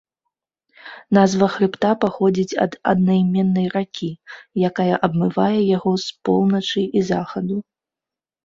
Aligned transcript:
Назва 1.17 1.49
хрыбта 1.55 1.91
паходзіць 2.05 2.57
ад 2.63 2.71
аднайменнай 2.91 3.67
ракі, 3.75 4.09
якая 4.71 4.95
абмывае 5.09 5.59
яго 5.77 5.91
з 6.05 6.17
поўначы 6.31 6.81
і 6.99 7.05
захаду. 7.13 7.57